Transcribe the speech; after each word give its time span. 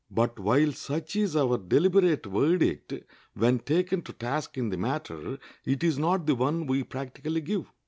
But 0.09 0.39
while 0.39 0.71
such 0.71 1.15
is 1.15 1.35
our 1.35 1.59
deliberate 1.59 2.25
verdict 2.25 2.91
when 3.35 3.59
taken 3.59 4.01
to 4.01 4.13
task 4.13 4.57
in 4.57 4.69
the 4.69 4.77
matter, 4.77 5.37
it 5.63 5.83
is 5.83 5.99
not 5.99 6.25
the 6.25 6.33
one 6.33 6.65
we 6.65 6.81
practically 6.81 7.41
give. 7.41 7.71